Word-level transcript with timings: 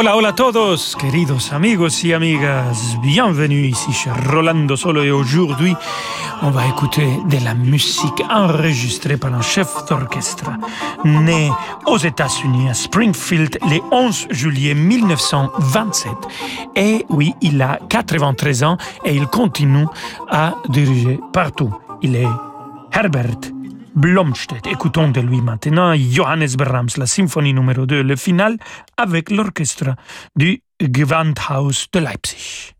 Hola, 0.00 0.14
hola 0.14 0.28
a 0.28 0.34
todos, 0.36 0.94
queridos 0.94 1.52
amigos 1.52 2.04
y 2.04 2.12
amigas. 2.12 2.96
Bienvenue 3.02 3.66
ici 3.66 3.92
chez 3.92 4.12
Rolando 4.30 4.76
Solo 4.76 5.02
et 5.02 5.10
aujourd'hui, 5.10 5.74
on 6.40 6.52
va 6.52 6.68
écouter 6.68 7.18
de 7.28 7.44
la 7.44 7.52
musique 7.54 8.22
enregistrée 8.30 9.16
par 9.16 9.34
un 9.34 9.40
chef 9.40 9.66
d'orchestre 9.88 10.52
né 11.04 11.50
aux 11.86 11.98
États-Unis 11.98 12.70
à 12.70 12.74
Springfield 12.74 13.58
le 13.68 13.80
11 13.90 14.28
juillet 14.30 14.74
1927. 14.74 16.12
Et 16.76 17.04
oui, 17.08 17.34
il 17.40 17.60
a 17.60 17.80
93 17.88 18.62
ans 18.62 18.76
et 19.04 19.16
il 19.16 19.26
continue 19.26 19.86
à 20.30 20.54
diriger 20.68 21.18
partout. 21.32 21.74
Il 22.02 22.14
est 22.14 22.28
Herbert 22.92 23.57
Blomstedt. 23.98 24.64
Écoutons 24.68 25.10
de 25.10 25.20
lui 25.20 25.40
maintenant 25.40 25.92
Johannes 25.96 26.54
Brahms, 26.56 26.90
la 26.98 27.06
symphonie 27.06 27.52
numéro 27.52 27.84
2, 27.84 28.02
le 28.02 28.14
final 28.14 28.56
avec 28.96 29.28
l'orchestre 29.28 29.96
du 30.36 30.62
Gewandhaus 30.80 31.88
de 31.92 31.98
Leipzig. 31.98 32.77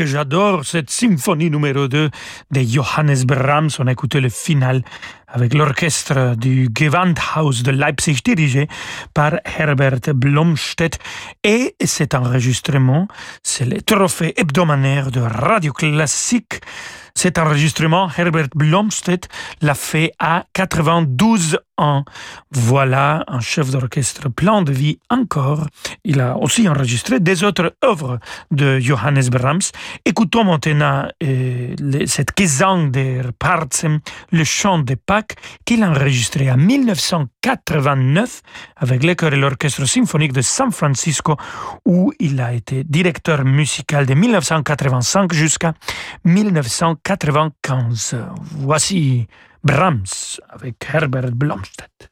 Que 0.00 0.06
j'adore 0.06 0.64
cette 0.64 0.88
symphonie 0.88 1.50
numéro 1.50 1.86
2 1.86 2.08
de 2.52 2.60
Johannes 2.62 3.22
Brahms. 3.26 3.68
On 3.80 3.86
a 3.86 3.92
écouté 3.92 4.18
le 4.18 4.30
final 4.30 4.82
avec 5.28 5.52
l'orchestre 5.52 6.36
du 6.36 6.70
Gewandhaus 6.74 7.62
de 7.62 7.70
Leipzig 7.70 8.22
dirigé 8.24 8.66
par 9.12 9.34
Herbert 9.58 10.14
Blomstedt. 10.14 10.98
Et 11.44 11.76
cet 11.84 12.14
enregistrement, 12.14 13.08
c'est 13.42 13.66
le 13.66 13.82
trophée 13.82 14.32
hebdomadaire 14.40 15.10
de 15.10 15.20
Radio 15.20 15.74
Classique. 15.74 16.62
Cet 17.14 17.38
enregistrement, 17.38 18.08
Herbert 18.16 18.48
Blomstedt 18.54 19.28
l'a 19.62 19.74
fait 19.74 20.12
à 20.18 20.44
92 20.52 21.58
ans. 21.78 22.04
Voilà 22.50 23.24
un 23.28 23.40
chef 23.40 23.70
d'orchestre 23.70 24.28
plein 24.28 24.62
de 24.62 24.72
vie 24.72 24.98
encore. 25.08 25.66
Il 26.04 26.20
a 26.20 26.36
aussi 26.36 26.68
enregistré 26.68 27.20
des 27.20 27.44
autres 27.44 27.74
œuvres 27.84 28.18
de 28.50 28.78
Johannes 28.78 29.28
Brahms. 29.30 29.70
Écoutons 30.04 30.44
maintenant 30.44 31.08
euh, 31.22 31.74
cette 32.06 32.30
Gesang 32.36 32.90
der 32.90 33.32
Parzen, 33.38 34.00
le 34.30 34.44
chant 34.44 34.78
de 34.80 34.94
Pâques, 34.94 35.36
qu'il 35.64 35.82
a 35.82 35.90
enregistré 35.90 36.50
en 36.50 36.56
1989 36.56 38.42
avec 38.76 39.04
le 39.04 39.10
et 39.20 39.36
l'orchestre 39.36 39.84
symphonique 39.86 40.32
de 40.32 40.40
San 40.40 40.70
Francisco, 40.70 41.36
où 41.84 42.12
il 42.18 42.40
a 42.40 42.52
été 42.52 42.84
directeur 42.84 43.44
musical 43.44 44.06
de 44.06 44.14
1985 44.14 45.32
jusqu'à 45.32 45.74
1995. 47.10 48.14
Voici 48.40 49.26
Brahms 49.64 50.38
avec 50.48 50.76
Herbert 50.92 51.32
Blomstedt. 51.32 52.08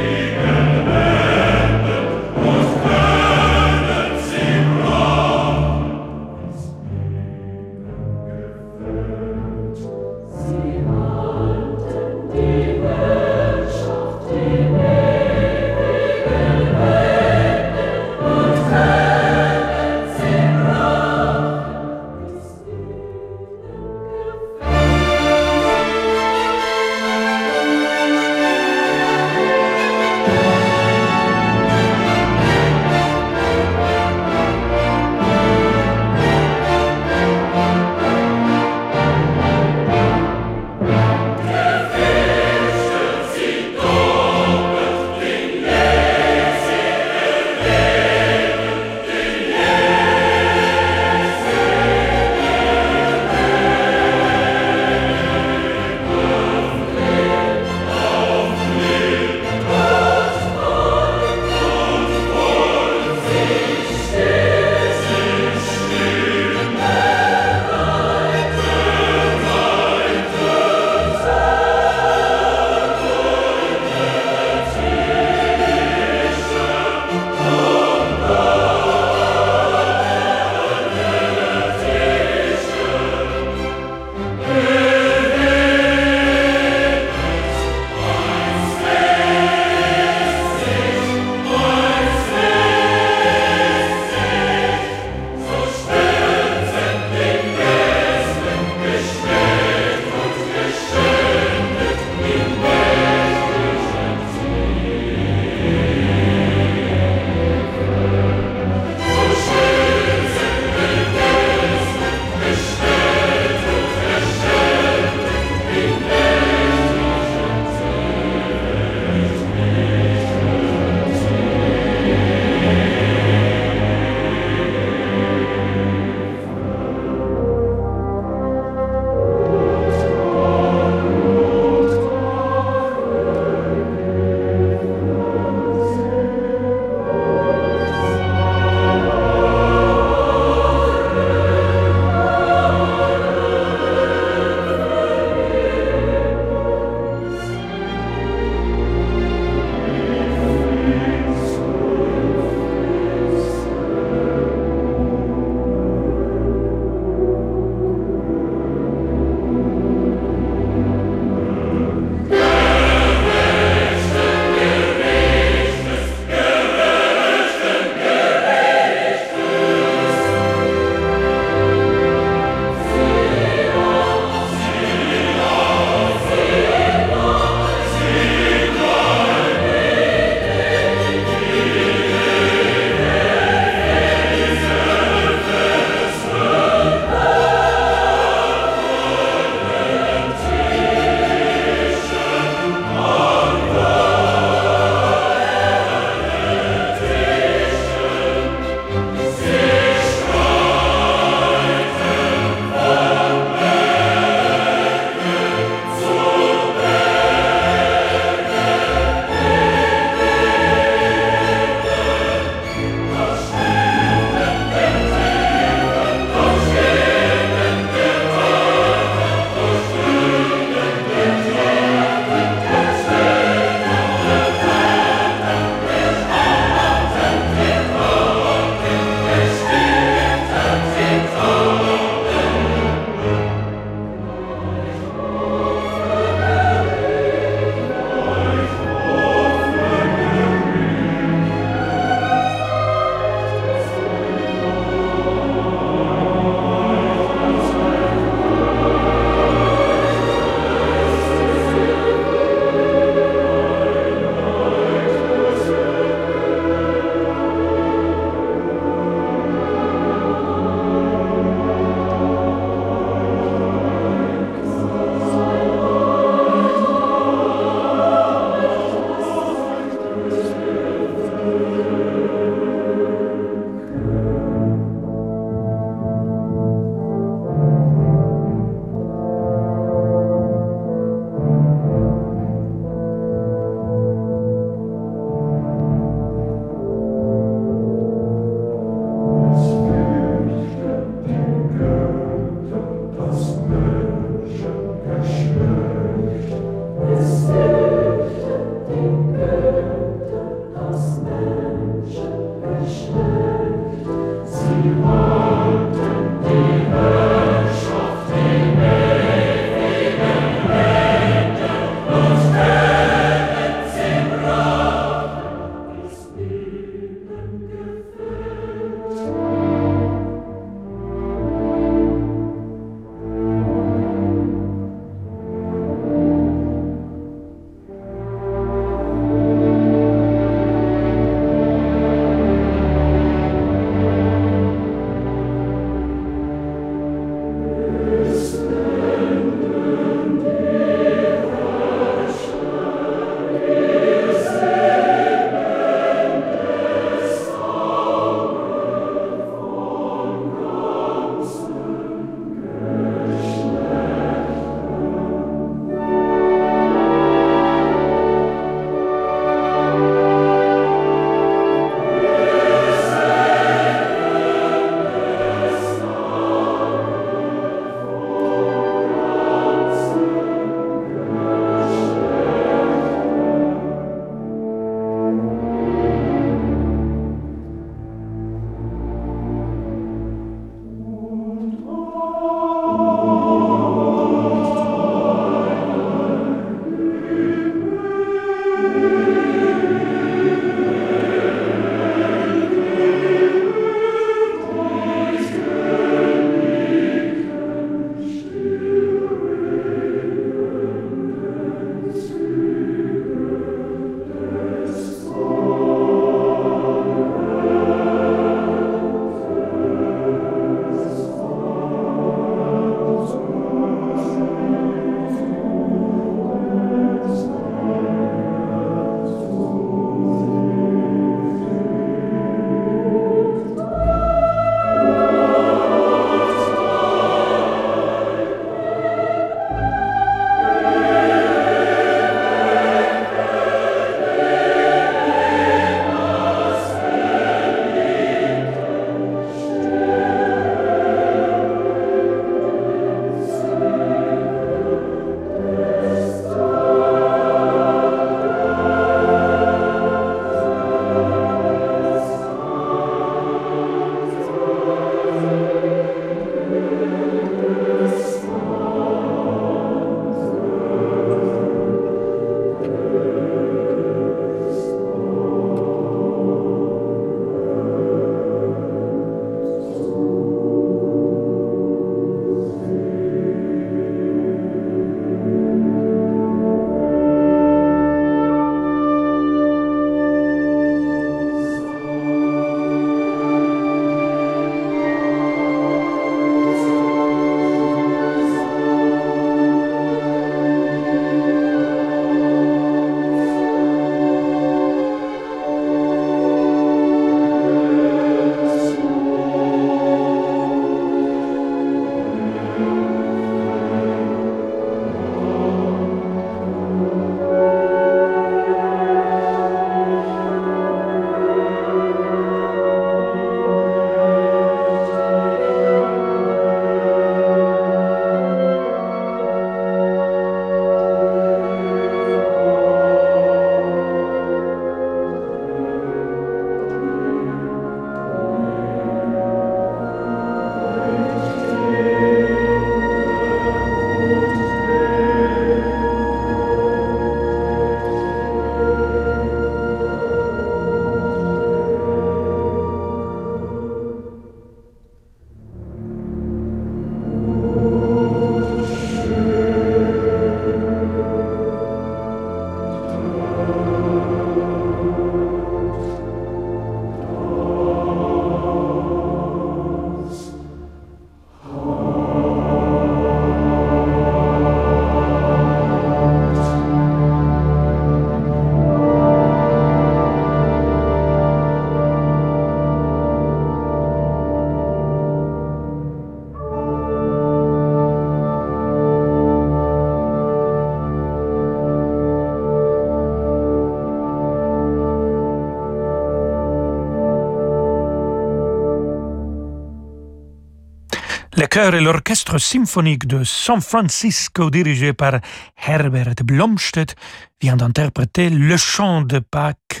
Chœur 591.68 591.94
et 591.94 592.00
l'orchestre 592.00 592.58
symphonique 592.58 593.26
de 593.26 593.44
San 593.44 593.80
Francisco 593.80 594.70
dirigé 594.70 595.12
par 595.12 595.40
Herbert 595.86 596.34
Blomstedt 596.42 597.14
vient 597.60 597.76
d'interpréter 597.76 598.48
le 598.48 598.76
chant 598.76 599.20
de 599.20 599.38
Pâques 599.38 600.00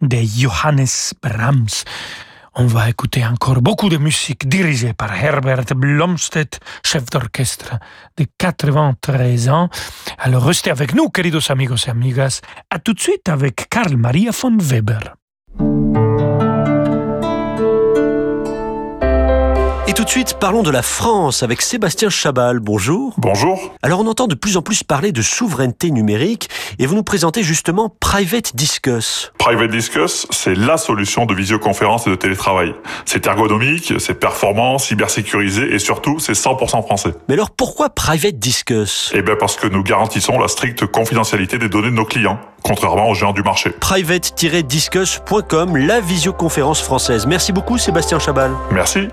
de 0.00 0.18
Johannes 0.18 0.86
Brahms. 1.20 1.84
On 2.54 2.66
va 2.66 2.88
écouter 2.88 3.24
encore 3.26 3.60
beaucoup 3.60 3.88
de 3.88 3.96
musique 3.96 4.48
dirigée 4.48 4.92
par 4.92 5.12
Herbert 5.12 5.74
Blomstedt, 5.74 6.60
chef 6.84 7.06
d'orchestre 7.06 7.78
de 8.16 8.24
93 8.38 9.48
ans. 9.48 9.68
Alors 10.18 10.44
restez 10.44 10.70
avec 10.70 10.94
nous, 10.94 11.08
queridos 11.08 11.50
amigos 11.50 11.86
et 11.86 11.90
amigas. 11.90 12.40
À 12.70 12.78
tout 12.78 12.94
de 12.94 13.00
suite 13.00 13.28
avec 13.28 13.68
Karl 13.68 13.96
Maria 13.96 14.30
von 14.30 14.56
Weber. 14.56 15.14
Tout 19.98 20.04
de 20.04 20.10
suite, 20.10 20.36
parlons 20.38 20.62
de 20.62 20.70
la 20.70 20.82
France 20.82 21.42
avec 21.42 21.60
Sébastien 21.60 22.08
Chabal. 22.08 22.60
Bonjour. 22.60 23.14
Bonjour. 23.18 23.74
Alors, 23.82 23.98
on 23.98 24.06
entend 24.06 24.28
de 24.28 24.36
plus 24.36 24.56
en 24.56 24.62
plus 24.62 24.84
parler 24.84 25.10
de 25.10 25.22
souveraineté 25.22 25.90
numérique 25.90 26.48
et 26.78 26.86
vous 26.86 26.94
nous 26.94 27.02
présentez 27.02 27.42
justement 27.42 27.92
Private 27.98 28.54
Discuss. 28.54 29.32
Private 29.38 29.72
Discuss, 29.72 30.28
c'est 30.30 30.54
la 30.54 30.76
solution 30.76 31.26
de 31.26 31.34
visioconférence 31.34 32.06
et 32.06 32.10
de 32.10 32.14
télétravail. 32.14 32.76
C'est 33.06 33.26
ergonomique, 33.26 33.94
c'est 33.98 34.14
performant, 34.14 34.78
cybersécurisé 34.78 35.74
et 35.74 35.80
surtout, 35.80 36.20
c'est 36.20 36.34
100% 36.34 36.84
français. 36.84 37.14
Mais 37.26 37.34
alors, 37.34 37.50
pourquoi 37.50 37.90
Private 37.90 38.38
Discuss? 38.38 39.10
Eh 39.16 39.22
bien, 39.22 39.34
parce 39.34 39.56
que 39.56 39.66
nous 39.66 39.82
garantissons 39.82 40.38
la 40.38 40.46
stricte 40.46 40.86
confidentialité 40.86 41.58
des 41.58 41.68
données 41.68 41.90
de 41.90 41.96
nos 41.96 42.04
clients, 42.04 42.38
contrairement 42.62 43.08
aux 43.08 43.14
géants 43.14 43.32
du 43.32 43.42
marché. 43.42 43.70
Private-discuss.com, 43.70 45.76
la 45.76 46.00
visioconférence 46.00 46.82
française. 46.82 47.26
Merci 47.26 47.52
beaucoup, 47.52 47.78
Sébastien 47.78 48.20
Chabal. 48.20 48.52
Merci. 48.70 49.08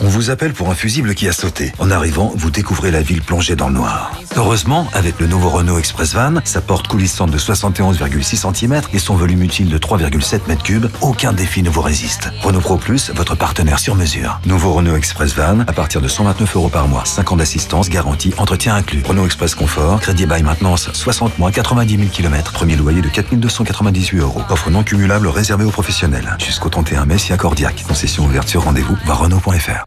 On 0.00 0.08
vous 0.08 0.30
appelle 0.30 0.52
pour 0.52 0.70
un 0.70 0.74
fusible 0.74 1.14
qui 1.14 1.28
a 1.28 1.32
sauté. 1.32 1.72
En 1.78 1.90
arrivant, 1.90 2.32
vous 2.34 2.50
découvrez 2.50 2.90
la 2.90 3.02
ville 3.02 3.22
plongée 3.22 3.56
dans 3.56 3.68
le 3.68 3.74
noir. 3.74 4.12
Heureusement, 4.36 4.88
avec 4.94 5.20
le 5.20 5.26
nouveau 5.26 5.50
Renault 5.50 5.78
Express 5.78 6.14
Van, 6.14 6.34
sa 6.44 6.60
porte 6.60 6.88
coulissante 6.88 7.30
de 7.30 7.38
71,6 7.38 8.54
cm 8.54 8.80
et 8.92 8.98
son 8.98 9.14
volume 9.14 9.42
utile 9.42 9.68
de 9.68 9.78
3,7 9.78 10.40
m3, 10.48 10.88
aucun 11.02 11.32
défi 11.32 11.62
ne 11.62 11.70
vous 11.70 11.82
résiste. 11.82 12.30
Renault 12.42 12.60
Pro 12.60 12.76
Plus, 12.76 13.10
votre 13.14 13.34
partenaire 13.34 13.78
sur 13.78 13.94
mesure. 13.94 14.40
Nouveau 14.46 14.72
Renault 14.72 14.96
Express 14.96 15.34
Van, 15.34 15.60
à 15.60 15.72
partir 15.72 16.00
de 16.00 16.08
129 16.08 16.56
euros 16.56 16.68
par 16.68 16.88
mois. 16.88 17.04
5 17.04 17.32
ans 17.32 17.36
d'assistance, 17.36 17.88
garantie, 17.88 18.32
entretien 18.38 18.74
inclus. 18.74 19.02
Renault 19.06 19.26
Express 19.26 19.54
Confort, 19.54 20.00
crédit 20.00 20.26
bail 20.26 20.42
maintenance, 20.42 20.90
60 20.92 21.38
mois, 21.38 21.52
90 21.52 21.96
000 21.96 22.08
km. 22.08 22.52
Premier 22.52 22.76
loyer 22.76 23.02
de 23.02 23.08
4298 23.08 24.18
euros. 24.18 24.42
Offre 24.48 24.70
non 24.70 24.82
cumulable 24.82 25.28
réservée 25.28 25.64
aux 25.64 25.70
professionnels. 25.70 26.36
Jusqu'au 26.38 26.68
31 26.68 27.04
mai, 27.04 27.18
si 27.18 27.32
accordiaque. 27.32 27.84
Concession 27.86 28.24
ouverte 28.24 28.52
rendez-vous, 28.56 28.96
voir 29.04 29.20
Renault.fr. 29.20 29.81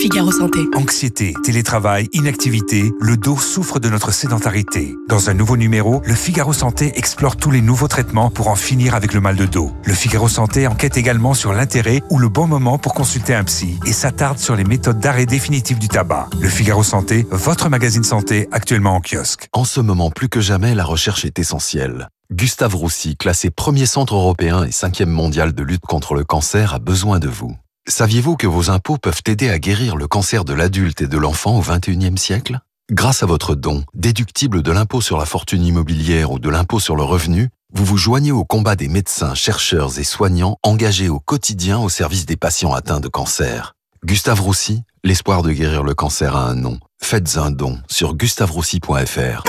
Figaro 0.00 0.32
Santé. 0.32 0.60
Anxiété, 0.74 1.34
télétravail, 1.44 2.08
inactivité, 2.14 2.90
le 3.00 3.18
dos 3.18 3.36
souffre 3.36 3.78
de 3.78 3.90
notre 3.90 4.12
sédentarité. 4.12 4.94
Dans 5.10 5.28
un 5.28 5.34
nouveau 5.34 5.58
numéro, 5.58 6.00
le 6.06 6.14
Figaro 6.14 6.54
Santé 6.54 6.92
explore 6.96 7.36
tous 7.36 7.50
les 7.50 7.60
nouveaux 7.60 7.86
traitements 7.86 8.30
pour 8.30 8.48
en 8.48 8.54
finir 8.54 8.94
avec 8.94 9.12
le 9.12 9.20
mal 9.20 9.36
de 9.36 9.44
dos. 9.44 9.72
Le 9.84 9.92
Figaro 9.92 10.26
Santé 10.26 10.66
enquête 10.66 10.96
également 10.96 11.34
sur 11.34 11.52
l'intérêt 11.52 12.00
ou 12.08 12.18
le 12.18 12.30
bon 12.30 12.46
moment 12.46 12.78
pour 12.78 12.94
consulter 12.94 13.34
un 13.34 13.44
psy 13.44 13.78
et 13.86 13.92
s'attarde 13.92 14.38
sur 14.38 14.56
les 14.56 14.64
méthodes 14.64 15.00
d'arrêt 15.00 15.26
définitif 15.26 15.78
du 15.78 15.88
tabac. 15.88 16.30
Le 16.40 16.48
Figaro 16.48 16.82
Santé, 16.82 17.26
votre 17.30 17.68
magazine 17.68 18.04
santé 18.04 18.48
actuellement 18.52 18.94
en 18.94 19.00
kiosque. 19.02 19.48
En 19.52 19.64
ce 19.64 19.80
moment, 19.80 20.10
plus 20.10 20.30
que 20.30 20.40
jamais, 20.40 20.74
la 20.74 20.84
recherche 20.84 21.26
est 21.26 21.38
essentielle. 21.38 22.08
Gustave 22.32 22.74
Roussy, 22.74 23.16
classé 23.16 23.50
premier 23.50 23.84
centre 23.84 24.14
européen 24.14 24.64
et 24.64 24.72
cinquième 24.72 25.10
mondial 25.10 25.52
de 25.52 25.62
lutte 25.62 25.84
contre 25.84 26.14
le 26.14 26.24
cancer, 26.24 26.72
a 26.72 26.78
besoin 26.78 27.18
de 27.18 27.28
vous. 27.28 27.54
Saviez-vous 27.88 28.36
que 28.36 28.46
vos 28.46 28.70
impôts 28.70 28.98
peuvent 28.98 29.22
aider 29.26 29.48
à 29.48 29.58
guérir 29.58 29.96
le 29.96 30.06
cancer 30.06 30.44
de 30.44 30.52
l'adulte 30.52 31.02
et 31.02 31.06
de 31.06 31.18
l'enfant 31.18 31.58
au 31.58 31.62
XXIe 31.62 32.16
siècle? 32.16 32.60
Grâce 32.90 33.22
à 33.22 33.26
votre 33.26 33.54
don, 33.54 33.84
déductible 33.94 34.62
de 34.62 34.72
l'impôt 34.72 35.00
sur 35.00 35.16
la 35.16 35.24
fortune 35.24 35.64
immobilière 35.64 36.30
ou 36.30 36.38
de 36.38 36.48
l'impôt 36.48 36.78
sur 36.78 36.94
le 36.94 37.02
revenu, 37.02 37.48
vous 37.72 37.84
vous 37.84 37.96
joignez 37.96 38.32
au 38.32 38.44
combat 38.44 38.76
des 38.76 38.88
médecins, 38.88 39.34
chercheurs 39.34 39.98
et 39.98 40.04
soignants 40.04 40.56
engagés 40.62 41.08
au 41.08 41.20
quotidien 41.20 41.78
au 41.78 41.88
service 41.88 42.26
des 42.26 42.36
patients 42.36 42.74
atteints 42.74 43.00
de 43.00 43.08
cancer. 43.08 43.74
Gustave 44.04 44.40
Roussy, 44.40 44.82
l'espoir 45.04 45.42
de 45.42 45.52
guérir 45.52 45.82
le 45.82 45.94
cancer 45.94 46.36
a 46.36 46.48
un 46.48 46.54
nom. 46.54 46.78
Faites 47.02 47.38
un 47.38 47.50
don 47.50 47.78
sur 47.88 48.14
gustaveroussy.fr. 48.14 49.42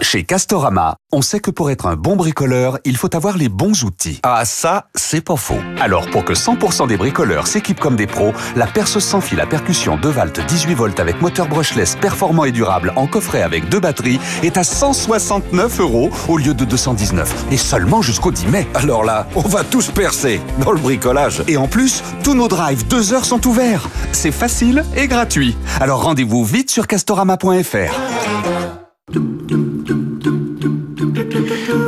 Chez 0.00 0.24
Castorama, 0.24 0.96
on 1.12 1.22
sait 1.22 1.38
que 1.38 1.52
pour 1.52 1.70
être 1.70 1.86
un 1.86 1.94
bon 1.94 2.16
bricoleur, 2.16 2.78
il 2.84 2.96
faut 2.96 3.14
avoir 3.14 3.36
les 3.36 3.48
bons 3.48 3.84
outils. 3.84 4.18
Ah 4.24 4.44
ça, 4.44 4.86
c'est 4.96 5.20
pas 5.20 5.36
faux. 5.36 5.60
Alors 5.80 6.10
pour 6.10 6.24
que 6.24 6.32
100% 6.32 6.88
des 6.88 6.96
bricoleurs 6.96 7.46
s'équipent 7.46 7.78
comme 7.78 7.94
des 7.94 8.08
pros, 8.08 8.32
la 8.56 8.66
perce 8.66 8.98
sans 8.98 9.20
fil 9.20 9.40
à 9.40 9.46
percussion 9.46 9.96
2 9.96 10.08
Valt 10.08 10.40
18 10.44 10.74
volts 10.74 10.98
avec 10.98 11.20
moteur 11.22 11.46
brushless 11.46 11.94
performant 11.96 12.44
et 12.44 12.50
durable 12.50 12.92
en 12.96 13.06
coffret 13.06 13.42
avec 13.42 13.68
deux 13.68 13.80
batteries 13.80 14.18
est 14.42 14.56
à 14.56 14.64
169 14.64 15.80
euros 15.80 16.10
au 16.28 16.38
lieu 16.38 16.54
de 16.54 16.64
219. 16.64 17.52
Et 17.52 17.56
seulement 17.56 18.02
jusqu'au 18.02 18.32
10 18.32 18.46
mai. 18.48 18.66
Alors 18.74 19.04
là, 19.04 19.28
on 19.36 19.42
va 19.42 19.62
tous 19.62 19.90
percer 19.90 20.40
dans 20.64 20.72
le 20.72 20.80
bricolage. 20.80 21.44
Et 21.46 21.56
en 21.56 21.68
plus, 21.68 22.02
tous 22.24 22.34
nos 22.34 22.48
drives 22.48 22.86
2 22.88 23.12
heures 23.12 23.26
sont 23.26 23.46
ouverts. 23.46 23.88
C'est 24.10 24.32
facile 24.32 24.84
et 24.96 25.06
gratuit. 25.06 25.56
Alors 25.80 26.02
rendez-vous 26.02 26.44
vite 26.54 26.70
sur 26.70 26.86
castorama.fr. 26.86 27.92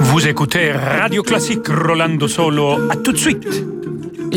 Vous 0.00 0.26
écoutez 0.26 0.72
Radio 0.72 1.22
Classique 1.22 1.68
Rolando 1.68 2.26
Solo. 2.26 2.90
À 2.90 2.96
tout 2.96 3.12
de 3.12 3.16
suite. 3.16 3.75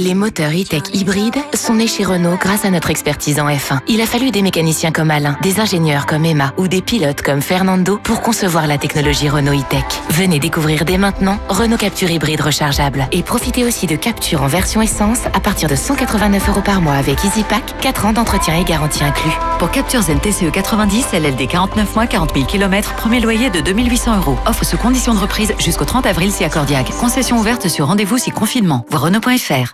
Les 0.01 0.15
moteurs 0.15 0.51
e-tech 0.51 0.83
hybrides 0.93 1.43
sont 1.53 1.73
nés 1.73 1.85
chez 1.85 2.05
Renault 2.05 2.37
grâce 2.39 2.63
à 2.63 2.69
notre 2.69 2.89
expertise 2.89 3.37
en 3.37 3.49
F1. 3.49 3.79
Il 3.89 3.99
a 3.99 4.05
fallu 4.05 4.31
des 4.31 4.41
mécaniciens 4.41 4.93
comme 4.93 5.11
Alain, 5.11 5.35
des 5.41 5.59
ingénieurs 5.59 6.05
comme 6.05 6.23
Emma 6.23 6.53
ou 6.55 6.69
des 6.69 6.81
pilotes 6.81 7.21
comme 7.21 7.41
Fernando 7.41 7.99
pour 8.01 8.21
concevoir 8.21 8.65
la 8.65 8.77
technologie 8.77 9.27
Renault 9.27 9.59
e-tech. 9.59 9.83
Venez 10.11 10.39
découvrir 10.39 10.85
dès 10.85 10.97
maintenant 10.97 11.37
Renault 11.49 11.75
Capture 11.75 12.09
hybride 12.09 12.39
rechargeable 12.39 13.09
et 13.11 13.23
profitez 13.23 13.65
aussi 13.65 13.87
de 13.87 13.97
Capture 13.97 14.41
en 14.41 14.47
version 14.47 14.81
essence 14.81 15.25
à 15.33 15.41
partir 15.41 15.67
de 15.67 15.75
189 15.75 16.47
euros 16.47 16.61
par 16.61 16.79
mois 16.79 16.93
avec 16.93 17.21
EasyPack, 17.25 17.81
4 17.81 18.05
ans 18.05 18.13
d'entretien 18.13 18.55
et 18.55 18.63
garantie 18.63 19.03
inclus. 19.03 19.33
Pour 19.57 19.69
Capture 19.69 20.01
Zen 20.01 20.21
TCE 20.21 20.49
90, 20.49 21.07
LLD 21.11 21.45
49 21.45 21.95
mois, 21.95 22.07
40 22.07 22.35
000 22.35 22.45
km, 22.45 22.95
premier 22.95 23.19
loyer 23.19 23.49
de 23.49 23.59
2800 23.59 24.15
euros. 24.15 24.37
Offre 24.45 24.63
sous 24.63 24.77
conditions 24.77 25.13
de 25.13 25.19
reprise 25.19 25.53
jusqu'au 25.59 25.83
30 25.83 26.05
avril 26.05 26.31
si 26.31 26.45
accordiaque. 26.45 26.89
Concession 27.01 27.37
ouverte 27.37 27.67
sur 27.67 27.87
rendez-vous 27.87 28.17
si 28.17 28.31
confinement. 28.31 28.85
Voir 28.89 29.01
Renault.fr. 29.01 29.73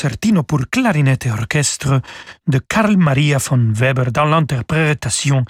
Concertino 0.00 0.44
pour 0.44 0.60
clarinette 0.70 1.26
et 1.26 1.30
orchestre 1.30 2.00
de 2.46 2.58
Karl 2.58 2.96
Maria 2.96 3.36
von 3.36 3.70
Weber 3.74 4.12
dans 4.12 4.24
l'interprétation 4.24 5.44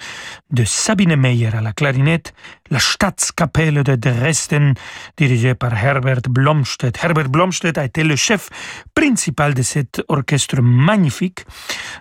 de 0.49 0.65
Sabine 0.65 1.15
Meyer 1.15 1.55
à 1.55 1.61
la 1.61 1.71
clarinette, 1.71 2.33
la 2.69 2.79
Staatskapelle 2.79 3.81
de 3.81 3.95
Dresden 3.95 4.73
dirigée 5.15 5.55
par 5.55 5.73
Herbert 5.73 6.23
Blomstedt. 6.29 7.01
Herbert 7.01 7.29
Blomstedt 7.29 7.77
a 7.77 7.85
été 7.85 8.03
le 8.03 8.17
chef 8.17 8.49
principal 8.93 9.53
de 9.53 9.61
cet 9.61 10.01
orchestre 10.09 10.61
magnifique 10.61 11.45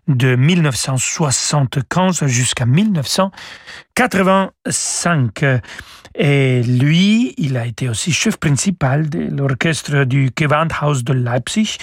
de 0.08 0.34
1975 0.34 2.26
jusqu'à 2.26 2.66
1985. 2.66 5.44
Et 6.16 6.64
lui, 6.64 7.32
il 7.38 7.56
a 7.56 7.66
été 7.66 7.88
aussi 7.88 8.12
chef 8.12 8.38
principal 8.38 9.08
de 9.08 9.28
l'orchestre 9.30 10.02
du 10.02 10.32
Gewandhaus 10.36 11.04
de 11.04 11.12
Leipzig. 11.12 11.78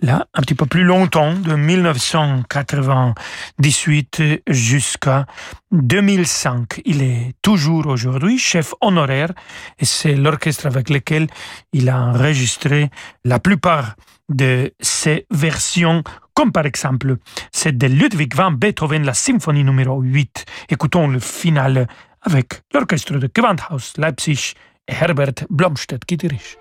Là, 0.00 0.26
un 0.34 0.42
petit 0.42 0.54
peu 0.54 0.66
plus 0.66 0.84
longtemps, 0.84 1.32
de 1.34 1.54
1998 1.54 4.22
jusqu'à 4.48 5.26
2005. 5.72 6.82
Il 6.84 7.02
est 7.02 7.34
toujours 7.42 7.86
aujourd'hui 7.86 8.38
chef 8.38 8.74
honoraire 8.80 9.32
et 9.78 9.84
c'est 9.84 10.14
l'orchestre 10.14 10.66
avec 10.66 10.90
lequel 10.90 11.28
il 11.72 11.88
a 11.88 12.00
enregistré 12.00 12.90
la 13.24 13.38
plupart 13.38 13.94
de 14.28 14.74
ses 14.80 15.26
versions, 15.30 16.02
comme 16.34 16.52
par 16.52 16.66
exemple 16.66 17.16
celle 17.52 17.78
de 17.78 17.86
Ludwig 17.86 18.34
van 18.34 18.50
Beethoven, 18.50 19.04
la 19.04 19.14
symphonie 19.14 19.64
numéro 19.64 20.00
8. 20.00 20.44
Écoutons 20.68 21.08
le 21.08 21.20
final 21.20 21.86
avec 22.22 22.62
l'orchestre 22.74 23.18
de 23.18 23.30
Gewandhaus 23.34 23.94
Leipzig 23.96 24.54
Herbert 24.88 25.46
Blomstedt 25.48 26.04
qui 26.04 26.16
dirige. 26.16 26.58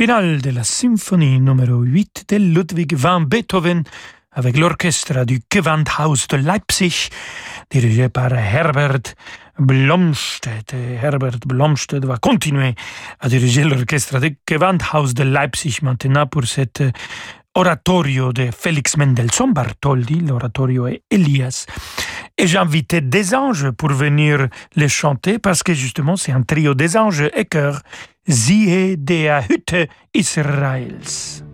Finale 0.00 0.40
de 0.40 0.50
la 0.50 0.64
symphonie 0.64 1.38
numéro 1.38 1.82
8 1.82 2.24
de 2.30 2.38
Ludwig 2.38 2.94
van 2.94 3.20
Beethoven 3.20 3.82
avec 4.32 4.56
l'orchestre 4.56 5.26
du 5.26 5.42
Gewandhaus 5.50 6.26
de 6.26 6.38
Leipzig, 6.38 7.10
dirigé 7.70 8.08
par 8.08 8.32
Herbert 8.32 9.14
Blomstedt. 9.58 10.72
Herbert 11.02 11.40
Blomstedt 11.46 12.06
va 12.06 12.16
continuer 12.16 12.74
à 13.18 13.28
diriger 13.28 13.64
l'orchestre 13.64 14.20
du 14.20 14.38
Gewandhaus 14.48 15.12
de 15.12 15.24
Leipzig 15.24 15.80
maintenant 15.82 16.26
pour 16.26 16.46
cet 16.46 16.82
oratorio 17.54 18.32
de 18.32 18.50
Félix 18.50 18.96
Mendelssohn 18.96 19.52
Bartholdy, 19.52 20.20
l'oratorio 20.20 20.86
est 20.86 21.02
Elias. 21.10 21.66
Et 22.38 22.46
j'ai 22.46 22.58
invité 22.58 23.00
des 23.00 23.34
anges 23.34 23.70
pour 23.70 23.90
venir 23.90 24.48
les 24.76 24.88
chanter 24.88 25.38
parce 25.38 25.62
que 25.62 25.74
justement 25.74 26.16
c'est 26.16 26.32
un 26.32 26.42
trio 26.42 26.74
des 26.74 26.96
anges 26.96 27.28
et 27.34 27.44
chœurs 27.44 27.82
Israels. 30.14 31.49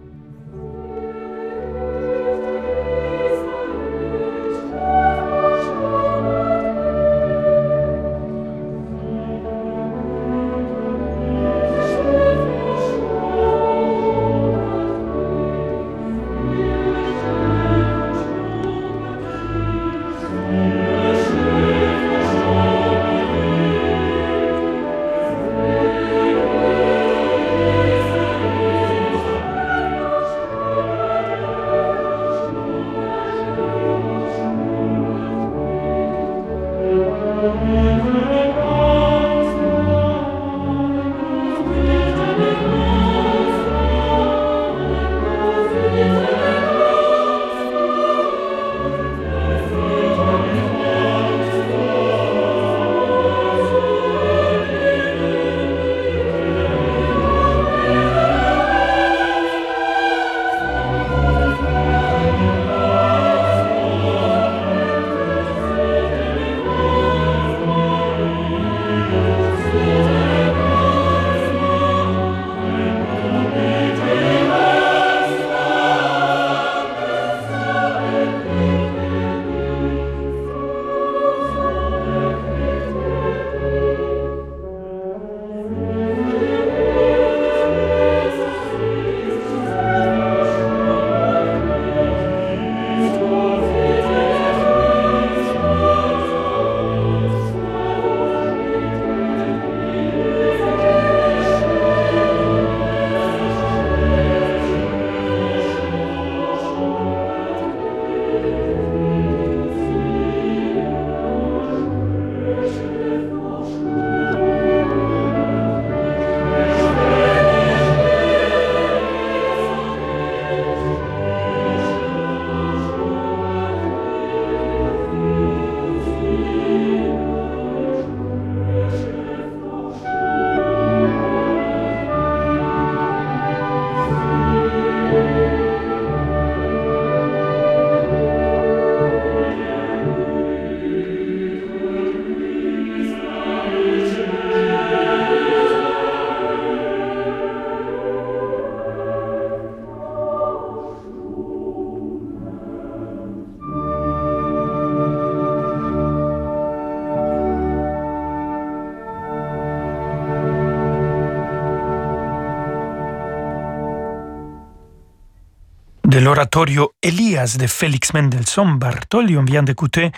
L'oratorio 166.26 166.92
Elias 167.02 167.56
de 167.56 167.68
Félix 167.68 168.12
Mendelssohn 168.12 168.78
Bartholdy, 168.78 169.36
on 169.36 169.44
vient 169.44 169.62
d'écouter 169.62 170.10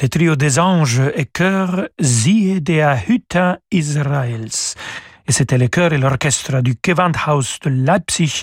le 0.00 0.08
trio 0.08 0.34
des 0.34 0.58
anges 0.58 1.02
et 1.14 1.26
chœurs 1.26 1.88
Zie 2.00 2.62
dea 2.62 2.96
Hütta 3.06 3.58
Israels 3.70 4.71
et 5.32 5.34
c'était 5.34 5.56
le 5.56 5.68
chœur 5.68 5.94
et 5.94 5.98
l'orchestre 5.98 6.60
du 6.60 6.74
Gewandhaus 6.86 7.58
de 7.62 7.70
Leipzig 7.70 8.42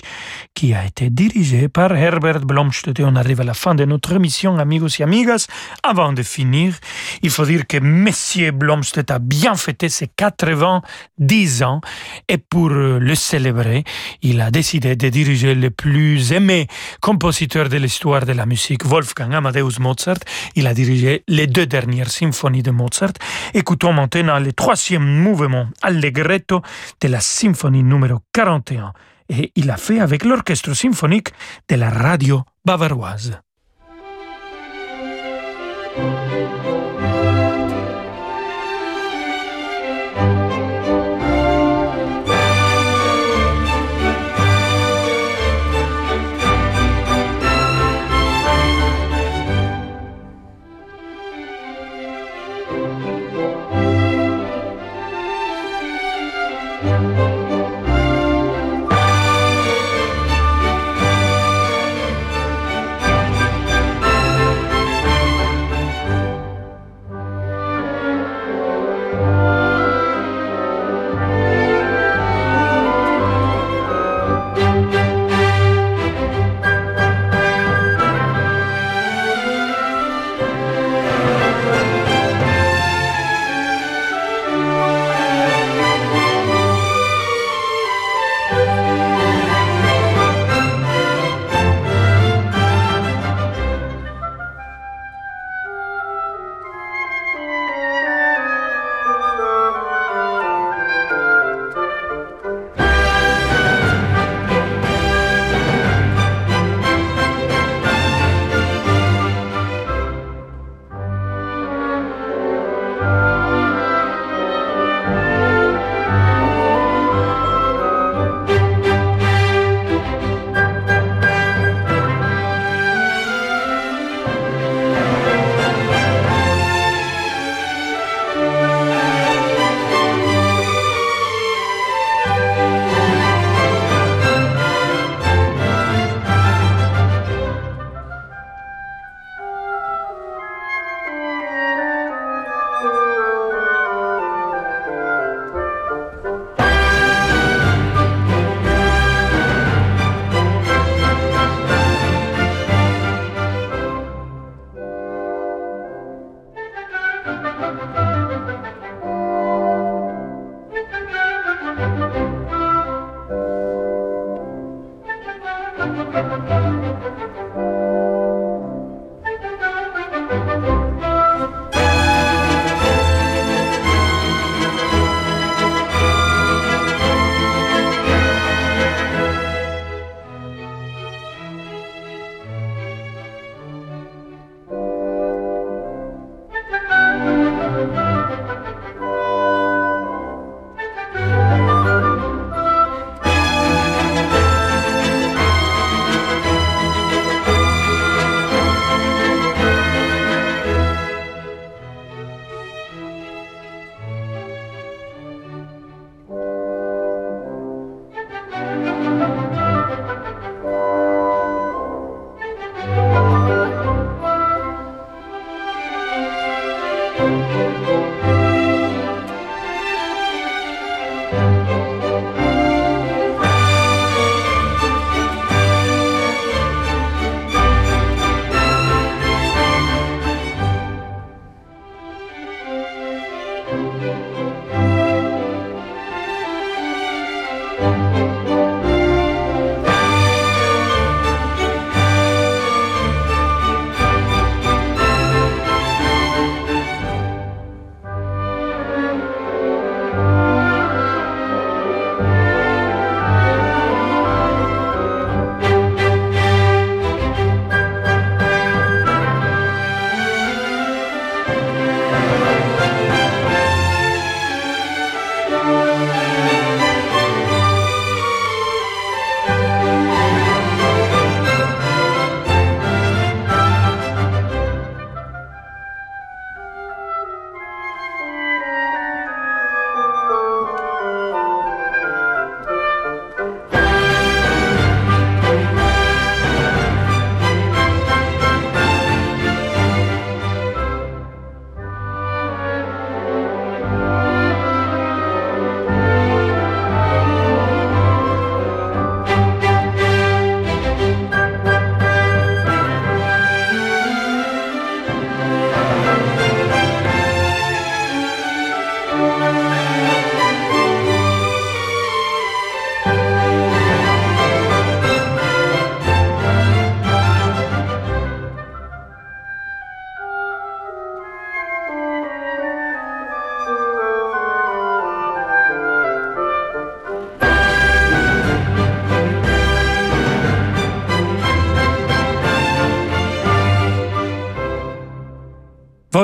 qui 0.56 0.74
a 0.74 0.84
été 0.84 1.08
dirigé 1.08 1.68
par 1.68 1.94
Herbert 1.94 2.40
Blomstedt. 2.40 2.98
Et 2.98 3.04
on 3.04 3.14
arrive 3.14 3.40
à 3.40 3.44
la 3.44 3.54
fin 3.54 3.76
de 3.76 3.84
notre 3.84 4.12
émission, 4.16 4.58
amigos 4.58 4.98
et 4.98 5.04
amigas. 5.04 5.46
Avant 5.84 6.12
de 6.12 6.24
finir, 6.24 6.74
il 7.22 7.30
faut 7.30 7.44
dire 7.44 7.68
que 7.68 7.76
Monsieur 7.78 8.50
Blomstedt 8.50 9.12
a 9.12 9.20
bien 9.20 9.54
fêté 9.54 9.88
ses 9.88 10.08
90 10.08 11.62
ans 11.62 11.80
et 12.28 12.38
pour 12.38 12.70
le 12.70 13.14
célébrer, 13.14 13.84
il 14.22 14.40
a 14.40 14.50
décidé 14.50 14.96
de 14.96 15.08
diriger 15.10 15.54
le 15.54 15.70
plus 15.70 16.32
aimé 16.32 16.66
compositeur 17.00 17.68
de 17.68 17.76
l'histoire 17.76 18.26
de 18.26 18.32
la 18.32 18.46
musique, 18.46 18.84
Wolfgang 18.84 19.32
Amadeus 19.32 19.78
Mozart. 19.78 20.18
Il 20.56 20.66
a 20.66 20.74
dirigé 20.74 21.22
les 21.28 21.46
deux 21.46 21.66
dernières 21.66 22.10
symphonies 22.10 22.64
de 22.64 22.72
Mozart. 22.72 23.12
Écoutons 23.54 23.92
maintenant 23.92 24.40
le 24.40 24.52
troisième 24.52 25.04
mouvement, 25.04 25.68
Allegretto, 25.82 26.62
de 27.00 27.08
la 27.08 27.20
symphonie 27.20 27.82
numéro 27.82 28.18
41 28.32 28.92
et 29.28 29.52
il 29.54 29.70
a 29.70 29.76
fait 29.76 30.00
avec 30.00 30.24
l'orchestre 30.24 30.74
symphonique 30.74 31.28
de 31.68 31.76
la 31.76 31.90
radio 31.90 32.42
bavaroise. 32.64 33.40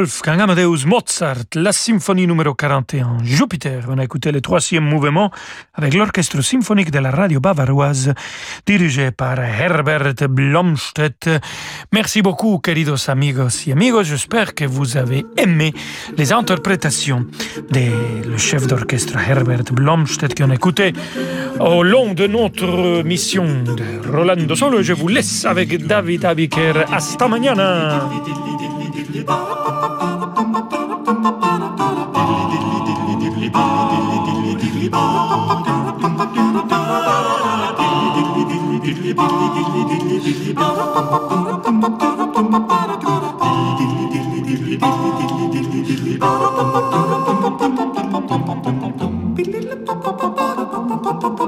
Wolfgang 0.07 0.40
Amadeus 0.40 0.86
Mozart, 0.86 1.46
la 1.57 1.72
symphonie 1.72 2.28
numéro 2.28 2.54
41, 2.54 3.24
Jupiter. 3.24 3.86
On 3.88 3.98
a 3.98 4.04
écouté 4.04 4.30
le 4.30 4.40
troisième 4.40 4.84
mouvement 4.84 5.32
avec 5.74 5.94
l'orchestre 5.94 6.40
symphonique 6.42 6.92
de 6.92 7.00
la 7.00 7.11
radio 7.11 7.40
bavaroise 7.40 8.14
dirigé 8.64 9.11
par 9.11 9.40
Herbert 9.40 10.14
Blomstedt. 10.30 11.28
Merci 11.92 12.22
beaucoup, 12.22 12.61
queridos 12.61 13.11
amigos 13.11 13.66
y 13.66 13.72
amigos. 13.72 14.04
J'espère 14.04 14.54
que 14.54 14.64
vous 14.64 14.96
avez 14.96 15.26
aimé 15.36 15.74
les 16.16 16.32
interprétations 16.32 17.26
de 17.72 18.28
le 18.28 18.38
chef 18.38 18.68
d'orchestre 18.68 19.18
Herbert 19.18 19.72
Blomstedt 19.72 20.36
qu'on 20.36 20.50
a 20.50 20.54
écouté 20.54 20.92
au 21.59 21.82
long 21.82 22.14
de 22.14 22.28
notre 22.28 23.02
mission 23.02 23.44
de 23.64 24.09
Rolando 24.09 24.54
Solo. 24.54 24.82
Je 24.82 24.92
vous 24.92 25.09
laisse 25.09 25.44
avec 25.44 25.84
David 25.84 26.24
Abiker. 26.26 26.84
Hasta 26.92 27.26
mañana. 27.26 28.09
Ba 28.97 29.05
ba 29.05 29.70